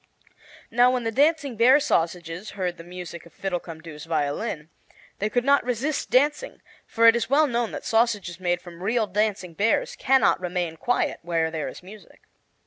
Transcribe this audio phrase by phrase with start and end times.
[0.71, 4.71] Now when the dancing bear sausages heard the music of Fiddlecumdoo's violin,
[5.19, 9.05] they could not resist dancing; for it is well known that sausages made from real
[9.05, 12.21] dancing bears can not remain quiet where there is music.